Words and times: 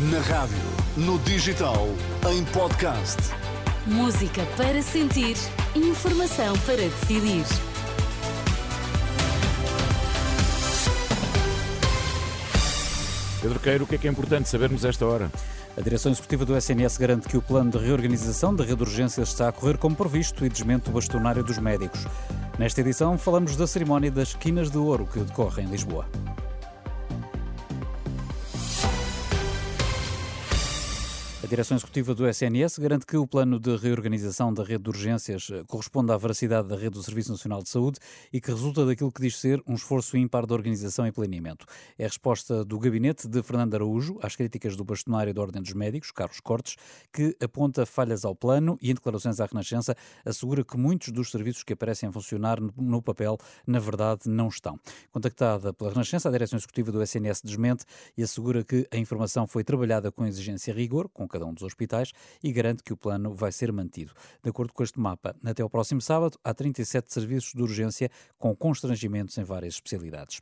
Na 0.00 0.20
rádio, 0.20 0.56
no 0.96 1.18
digital, 1.18 1.88
em 2.30 2.44
podcast. 2.52 3.16
Música 3.84 4.46
para 4.56 4.80
sentir, 4.80 5.36
informação 5.74 6.56
para 6.60 6.76
decidir. 6.76 7.44
Pedro 13.42 13.58
Queiro, 13.58 13.82
o 13.82 13.86
que 13.88 13.96
é 13.96 13.98
que 13.98 14.06
é 14.06 14.10
importante 14.12 14.48
sabermos 14.48 14.84
esta 14.84 15.04
hora? 15.04 15.32
A 15.76 15.80
direção 15.80 16.12
executiva 16.12 16.44
do 16.44 16.56
SNS 16.56 16.96
garante 16.96 17.26
que 17.26 17.36
o 17.36 17.42
plano 17.42 17.72
de 17.72 17.78
reorganização 17.78 18.54
da 18.54 18.62
rede 18.62 18.76
de 18.76 18.82
urgências 18.84 19.30
está 19.30 19.48
a 19.48 19.52
correr 19.52 19.78
como 19.78 19.96
previsto 19.96 20.46
e 20.46 20.48
desmente 20.48 20.90
o 20.90 20.92
bastonário 20.92 21.42
dos 21.42 21.58
médicos. 21.58 22.06
Nesta 22.56 22.82
edição, 22.82 23.18
falamos 23.18 23.56
da 23.56 23.66
cerimónia 23.66 24.12
das 24.12 24.32
Quinas 24.32 24.70
de 24.70 24.78
Ouro 24.78 25.08
que 25.12 25.18
decorre 25.18 25.64
em 25.64 25.66
Lisboa. 25.66 26.06
Direção 31.48 31.78
executiva 31.78 32.14
do 32.14 32.28
SNS 32.28 32.78
garante 32.78 33.06
que 33.06 33.16
o 33.16 33.26
plano 33.26 33.58
de 33.58 33.74
reorganização 33.74 34.52
da 34.52 34.62
rede 34.62 34.82
de 34.82 34.90
urgências 34.90 35.48
eh, 35.50 35.64
corresponde 35.66 36.12
à 36.12 36.16
veracidade 36.18 36.68
da 36.68 36.76
rede 36.76 36.90
do 36.90 37.02
Serviço 37.02 37.30
Nacional 37.30 37.62
de 37.62 37.70
Saúde 37.70 37.98
e 38.30 38.38
que 38.38 38.50
resulta 38.50 38.84
daquilo 38.84 39.10
que 39.10 39.22
diz 39.22 39.38
ser 39.38 39.62
um 39.66 39.72
esforço 39.72 40.18
ímpar 40.18 40.44
de 40.44 40.52
organização 40.52 41.06
e 41.06 41.12
planeamento. 41.12 41.64
É 41.98 42.04
a 42.04 42.06
resposta 42.06 42.66
do 42.66 42.78
gabinete 42.78 43.26
de 43.26 43.42
Fernando 43.42 43.72
Araújo 43.72 44.18
às 44.22 44.36
críticas 44.36 44.76
do 44.76 44.84
bastonário 44.84 45.32
da 45.32 45.40
Ordem 45.40 45.62
dos 45.62 45.72
Médicos, 45.72 46.10
Carlos 46.10 46.38
Cortes, 46.38 46.76
que 47.10 47.34
aponta 47.42 47.86
falhas 47.86 48.26
ao 48.26 48.36
plano 48.36 48.76
e, 48.82 48.90
em 48.90 48.94
declarações 48.94 49.40
à 49.40 49.46
Renascença, 49.46 49.96
assegura 50.26 50.62
que 50.62 50.76
muitos 50.76 51.08
dos 51.08 51.30
serviços 51.30 51.62
que 51.62 51.72
aparecem 51.72 52.10
a 52.10 52.12
funcionar 52.12 52.58
no 52.60 53.00
papel, 53.00 53.38
na 53.66 53.78
verdade, 53.78 54.24
não 54.26 54.48
estão. 54.48 54.78
Contactada 55.10 55.72
pela 55.72 55.92
Renascença, 55.92 56.28
a 56.28 56.32
direção 56.32 56.58
executiva 56.58 56.92
do 56.92 57.02
SNS 57.02 57.40
desmente 57.42 57.86
e 58.18 58.22
assegura 58.22 58.62
que 58.62 58.86
a 58.92 58.98
informação 58.98 59.46
foi 59.46 59.64
trabalhada 59.64 60.12
com 60.12 60.26
exigência 60.26 60.72
e 60.72 60.74
rigor, 60.74 61.08
com 61.08 61.26
cada 61.38 61.46
um 61.46 61.54
dos 61.54 61.62
hospitais 61.62 62.12
e 62.42 62.52
garante 62.52 62.82
que 62.82 62.92
o 62.92 62.96
plano 62.96 63.32
vai 63.32 63.52
ser 63.52 63.72
mantido. 63.72 64.12
De 64.42 64.50
acordo 64.50 64.72
com 64.72 64.82
este 64.82 64.98
mapa, 64.98 65.34
até 65.44 65.64
o 65.64 65.70
próximo 65.70 66.00
sábado 66.00 66.38
há 66.42 66.52
37 66.52 67.12
serviços 67.12 67.52
de 67.54 67.62
urgência 67.62 68.10
com 68.36 68.54
constrangimentos 68.54 69.38
em 69.38 69.44
várias 69.44 69.74
especialidades. 69.74 70.40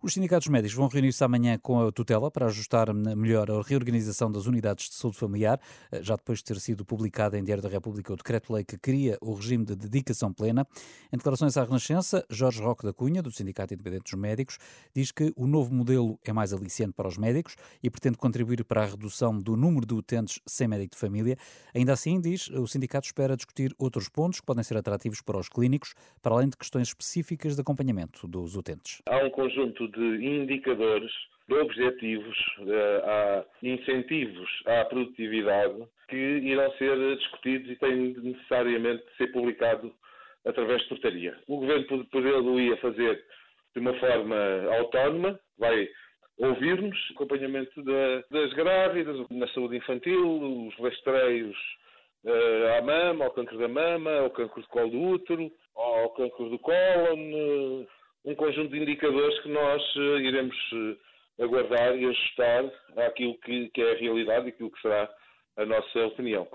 Os 0.00 0.14
sindicatos 0.14 0.46
médicos 0.46 0.76
vão 0.76 0.86
reunir-se 0.86 1.24
amanhã 1.24 1.58
com 1.58 1.80
a 1.80 1.90
tutela 1.90 2.30
para 2.30 2.46
ajustar 2.46 2.94
melhor 2.94 3.50
a 3.50 3.60
reorganização 3.60 4.30
das 4.30 4.46
unidades 4.46 4.88
de 4.90 4.94
saúde 4.94 5.18
familiar, 5.18 5.60
eh, 5.90 6.00
já 6.04 6.14
depois 6.14 6.38
de 6.38 6.44
ter 6.44 6.60
sido 6.60 6.84
publicado 6.84 7.36
em 7.36 7.42
Diário 7.42 7.64
da 7.64 7.68
República 7.68 8.12
o 8.12 8.16
decreto-lei 8.16 8.62
que 8.62 8.78
cria 8.78 9.18
o 9.20 9.34
regime 9.34 9.64
de 9.64 9.74
dedicação 9.74 10.32
plena. 10.32 10.64
Em 11.12 11.16
declarações 11.16 11.56
à 11.56 11.64
Renascença, 11.64 12.24
Jorge 12.30 12.62
Roque 12.62 12.86
da 12.86 12.92
Cunha, 12.92 13.20
do 13.20 13.32
Sindicato 13.32 13.74
Independente 13.74 14.04
dos 14.04 14.14
Médicos, 14.14 14.58
diz 14.94 15.10
que 15.10 15.32
o 15.34 15.48
novo 15.48 15.74
modelo 15.74 16.16
é 16.24 16.32
mais 16.32 16.52
aliciente 16.52 16.92
para 16.92 17.08
os 17.08 17.18
médicos 17.18 17.56
e 17.82 17.90
pretende 17.90 18.18
contribuir 18.18 18.64
para 18.64 18.84
a 18.84 18.86
redução 18.86 19.36
do 19.36 19.56
número 19.56 19.84
de 19.84 19.94
utentes 19.94 20.38
sem 20.46 20.68
médico 20.68 20.94
de 20.94 21.00
família. 21.00 21.36
Ainda 21.74 21.92
assim, 21.92 22.20
diz, 22.20 22.48
o 22.50 22.68
sindicato 22.68 23.06
espera 23.06 23.36
discutir 23.36 23.74
outros 23.76 24.08
pontos 24.08 24.38
que 24.38 24.46
podem 24.46 24.62
ser 24.62 24.76
atrativos 24.76 25.20
para 25.20 25.38
os 25.38 25.48
clínicos, 25.48 25.94
para 26.22 26.36
além 26.36 26.48
de 26.48 26.56
questões 26.56 26.86
específicas 26.86 27.56
de 27.56 27.62
acompanhamento 27.62 28.28
dos 28.28 28.54
utentes. 28.54 29.02
Há 29.08 29.26
um 29.26 29.30
conjunto 29.30 29.87
de 29.90 30.26
indicadores, 30.26 31.12
de 31.48 31.54
objetivos, 31.54 32.36
eh, 32.60 33.02
há 33.04 33.44
incentivos 33.62 34.48
à 34.66 34.84
produtividade 34.84 35.82
que 36.08 36.16
irão 36.16 36.70
ser 36.72 37.16
discutidos 37.16 37.70
e 37.70 37.76
têm 37.76 38.14
necessariamente 38.22 39.04
de 39.04 39.16
ser 39.16 39.28
publicados 39.32 39.92
através 40.44 40.82
de 40.82 40.88
portaria. 40.88 41.36
O 41.46 41.60
Governo 41.60 42.04
poderia 42.06 42.76
fazer 42.78 43.24
de 43.74 43.80
uma 43.80 43.94
forma 43.94 44.36
autónoma, 44.78 45.38
vai 45.58 45.88
ouvir-nos, 46.38 46.96
acompanhamento 47.14 47.82
das 47.82 48.52
grávidas, 48.54 49.28
na 49.30 49.48
saúde 49.48 49.76
infantil, 49.76 50.68
os 50.68 50.74
rastreios 50.76 51.56
uh, 52.24 52.78
à 52.78 52.82
mama, 52.82 53.24
ao 53.24 53.30
câncer 53.32 53.58
da 53.58 53.68
mama, 53.68 54.10
ao 54.18 54.30
câncer 54.30 54.60
do 54.60 54.68
colo 54.68 54.90
do 54.90 55.00
útero, 55.00 55.50
ao 55.74 56.10
câncer 56.10 56.48
do 56.48 56.58
cólon, 56.58 57.86
um 58.24 58.34
conjunto 58.34 58.70
de 58.70 58.78
indicadores 58.78 59.38
que 59.40 59.48
nós 59.48 59.96
uh, 59.96 60.18
iremos 60.18 60.56
uh, 60.72 61.44
aguardar 61.44 61.96
e 61.96 62.06
ajustar 62.06 62.64
àquilo 62.96 63.38
que, 63.40 63.68
que 63.70 63.82
é 63.82 63.92
a 63.92 63.98
realidade 63.98 64.46
e 64.46 64.48
aquilo 64.50 64.70
que 64.70 64.80
será 64.80 65.08
a 65.56 65.64
nossa 65.64 66.06
opinião. 66.06 66.48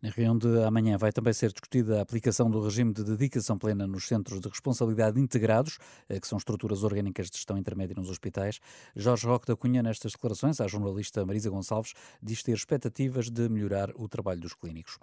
Na 0.00 0.10
reunião 0.10 0.38
de 0.38 0.62
amanhã 0.62 0.96
vai 0.96 1.10
também 1.10 1.32
ser 1.32 1.50
discutida 1.50 1.98
a 1.98 2.02
aplicação 2.02 2.48
do 2.48 2.62
regime 2.62 2.92
de 2.92 3.02
dedicação 3.02 3.58
plena 3.58 3.84
nos 3.84 4.06
centros 4.06 4.40
de 4.40 4.48
responsabilidade 4.48 5.18
integrados, 5.18 5.76
eh, 6.08 6.20
que 6.20 6.28
são 6.28 6.38
estruturas 6.38 6.84
orgânicas 6.84 7.28
de 7.28 7.36
gestão 7.36 7.58
intermédia 7.58 7.96
nos 7.96 8.08
hospitais. 8.08 8.60
Jorge 8.94 9.26
Roque 9.26 9.48
da 9.48 9.56
Cunha, 9.56 9.82
nestas 9.82 10.12
declarações, 10.12 10.60
à 10.60 10.68
jornalista 10.68 11.26
Marisa 11.26 11.50
Gonçalves, 11.50 11.94
diz 12.22 12.44
ter 12.44 12.52
expectativas 12.52 13.28
de 13.28 13.48
melhorar 13.48 13.90
o 13.96 14.08
trabalho 14.08 14.40
dos 14.40 14.54
clínicos. 14.54 14.98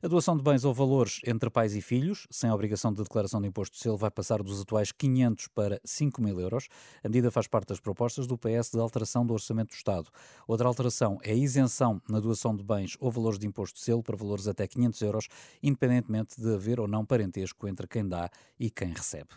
A 0.00 0.08
doação 0.08 0.36
de 0.36 0.42
bens 0.42 0.64
ou 0.64 0.72
valores 0.74 1.20
entre 1.26 1.50
pais 1.50 1.74
e 1.74 1.80
filhos, 1.80 2.28
sem 2.30 2.50
obrigação 2.50 2.92
de 2.92 3.02
declaração 3.02 3.40
de 3.40 3.48
imposto 3.48 3.74
de 3.74 3.82
selo, 3.82 3.96
vai 3.96 4.10
passar 4.10 4.42
dos 4.42 4.60
atuais 4.60 4.92
500 4.92 5.48
para 5.48 5.80
5 5.82 6.22
mil 6.22 6.38
euros. 6.38 6.68
A 7.02 7.08
medida 7.08 7.30
faz 7.30 7.48
parte 7.48 7.70
das 7.70 7.80
propostas 7.80 8.26
do 8.26 8.36
PS 8.38 8.70
de 8.72 8.78
alteração 8.78 9.26
do 9.26 9.32
Orçamento 9.32 9.70
do 9.70 9.74
Estado. 9.74 10.08
Outra 10.46 10.68
alteração 10.68 11.18
é 11.22 11.32
a 11.32 11.34
isenção 11.34 12.00
na 12.08 12.20
doação 12.20 12.54
de 12.54 12.62
bens 12.62 12.96
ou 13.00 13.10
valores 13.10 13.38
de 13.38 13.46
imposto 13.46 13.78
de 13.78 13.84
selo 13.84 14.02
para 14.02 14.16
valores 14.16 14.35
valores 14.36 14.46
até 14.46 14.66
500 14.66 15.00
euros, 15.02 15.28
independentemente 15.62 16.40
de 16.40 16.54
haver 16.54 16.78
ou 16.78 16.86
não 16.86 17.04
parentesco 17.04 17.66
entre 17.66 17.86
quem 17.86 18.06
dá 18.06 18.30
e 18.58 18.70
quem 18.70 18.92
recebe. 18.92 19.30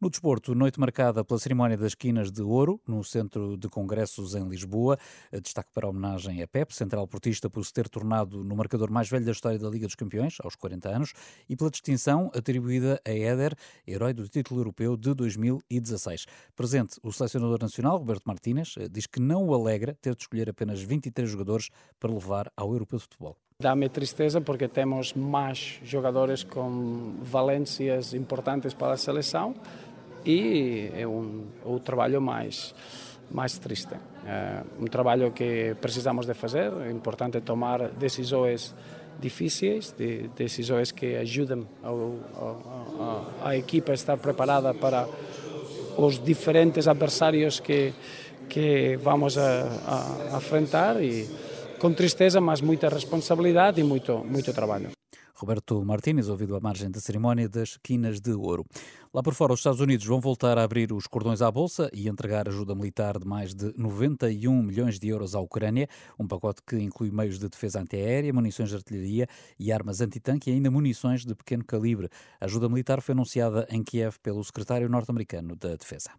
No 0.00 0.10
desporto, 0.10 0.54
noite 0.54 0.78
marcada 0.78 1.24
pela 1.24 1.40
cerimónia 1.40 1.76
das 1.76 1.94
quinas 1.94 2.30
de 2.30 2.42
ouro, 2.42 2.78
no 2.86 3.02
Centro 3.02 3.56
de 3.56 3.66
Congressos 3.66 4.34
em 4.34 4.46
Lisboa. 4.46 4.98
Destaque 5.42 5.70
para 5.72 5.86
a 5.86 5.90
homenagem 5.90 6.42
a 6.42 6.46
Pep, 6.46 6.74
central 6.74 7.08
portista, 7.08 7.48
por 7.48 7.64
se 7.64 7.72
ter 7.72 7.88
tornado 7.88 8.44
no 8.44 8.54
marcador 8.54 8.90
mais 8.90 9.08
velho 9.08 9.24
da 9.24 9.32
história 9.32 9.58
da 9.58 9.70
Liga 9.70 9.86
dos 9.86 9.94
Campeões, 9.94 10.36
aos 10.40 10.54
40 10.54 10.88
anos, 10.88 11.14
e 11.48 11.56
pela 11.56 11.70
distinção 11.70 12.30
atribuída 12.34 13.00
a 13.06 13.10
Éder, 13.10 13.54
herói 13.86 14.12
do 14.12 14.28
título 14.28 14.60
europeu 14.60 14.98
de 14.98 15.14
2016. 15.14 16.26
Presente, 16.54 17.00
o 17.02 17.10
selecionador 17.10 17.58
nacional, 17.62 17.96
Roberto 17.96 18.24
Martínez, 18.26 18.74
diz 18.90 19.06
que 19.06 19.18
não 19.18 19.46
o 19.46 19.54
alegra 19.54 19.94
ter 19.94 20.14
de 20.14 20.22
escolher 20.22 20.50
apenas 20.50 20.82
23 20.82 21.28
jogadores 21.28 21.70
para 21.98 22.12
levar 22.12 22.52
ao 22.54 22.70
Europeu 22.72 22.98
de 22.98 23.04
Futebol. 23.04 23.45
Dá-me 23.58 23.88
tristeza 23.88 24.38
porque 24.38 24.68
temos 24.68 25.14
mais 25.14 25.80
jogadores 25.82 26.44
com 26.44 27.14
valências 27.22 28.12
importantes 28.12 28.74
para 28.74 28.92
a 28.92 28.96
seleção 28.98 29.54
e 30.26 30.90
é 30.94 31.06
um, 31.06 31.46
o 31.64 31.80
trabalho 31.80 32.20
mais 32.20 32.74
mais 33.30 33.56
triste. 33.58 33.94
É 34.26 34.62
um 34.78 34.84
trabalho 34.84 35.32
que 35.32 35.74
precisamos 35.80 36.26
de 36.26 36.34
fazer, 36.34 36.70
é 36.86 36.90
importante 36.90 37.40
tomar 37.40 37.88
decisões 37.92 38.74
difíceis, 39.18 39.90
de, 39.90 40.28
decisões 40.36 40.92
que 40.92 41.16
ajudem 41.16 41.66
a, 41.82 43.48
a, 43.48 43.56
equipa 43.56 43.92
a 43.92 43.94
estar 43.94 44.18
preparada 44.18 44.74
para 44.74 45.08
os 45.96 46.22
diferentes 46.22 46.86
adversários 46.86 47.58
que, 47.58 47.94
que 48.50 48.98
vamos 48.98 49.38
a, 49.38 49.62
a, 49.86 50.34
a 50.34 50.36
enfrentar 50.36 51.02
e 51.02 51.55
com 51.78 51.92
tristeza, 51.92 52.40
mas 52.40 52.60
muita 52.60 52.88
responsabilidade 52.88 53.80
e 53.80 53.84
muito, 53.84 54.18
muito 54.18 54.52
trabalho. 54.52 54.90
Roberto 55.36 55.84
Martínez, 55.84 56.30
ouvido 56.30 56.56
à 56.56 56.60
margem 56.60 56.90
da 56.90 56.98
cerimónia 56.98 57.46
das 57.46 57.76
Quinas 57.82 58.20
de 58.20 58.32
Ouro. 58.32 58.64
Lá 59.12 59.22
por 59.22 59.34
fora, 59.34 59.52
os 59.52 59.60
Estados 59.60 59.80
Unidos 59.80 60.06
vão 60.06 60.18
voltar 60.18 60.56
a 60.56 60.62
abrir 60.62 60.94
os 60.94 61.06
cordões 61.06 61.42
à 61.42 61.50
Bolsa 61.50 61.90
e 61.92 62.08
entregar 62.08 62.48
ajuda 62.48 62.74
militar 62.74 63.18
de 63.18 63.26
mais 63.26 63.54
de 63.54 63.70
91 63.76 64.62
milhões 64.62 64.98
de 64.98 65.08
euros 65.08 65.34
à 65.34 65.40
Ucrânia, 65.40 65.88
um 66.18 66.26
pacote 66.26 66.62
que 66.66 66.78
inclui 66.78 67.10
meios 67.10 67.38
de 67.38 67.50
defesa 67.50 67.80
antiaérea, 67.80 68.32
munições 68.32 68.70
de 68.70 68.76
artilharia 68.76 69.28
e 69.58 69.70
armas 69.70 70.00
antitanque 70.00 70.50
e 70.50 70.54
ainda 70.54 70.70
munições 70.70 71.22
de 71.22 71.34
pequeno 71.34 71.64
calibre. 71.64 72.08
A 72.40 72.46
ajuda 72.46 72.66
militar 72.66 73.02
foi 73.02 73.12
anunciada 73.12 73.66
em 73.70 73.82
Kiev 73.82 74.16
pelo 74.22 74.42
secretário 74.42 74.88
norte-americano 74.88 75.54
da 75.54 75.76
Defesa. 75.76 76.10